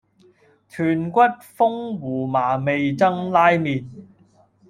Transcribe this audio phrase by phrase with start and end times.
[0.03, 0.05] 豚骨
[1.55, 1.65] 風
[1.99, 3.85] 胡麻味噌拉麵